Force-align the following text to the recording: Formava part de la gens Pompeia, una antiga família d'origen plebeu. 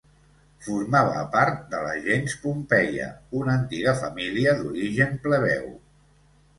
Formava 0.67 1.19
part 1.35 1.59
de 1.75 1.83
la 1.89 1.93
gens 2.09 2.35
Pompeia, 2.47 3.13
una 3.43 3.57
antiga 3.61 3.97
família 4.03 4.59
d'origen 4.65 5.19
plebeu. 5.29 5.75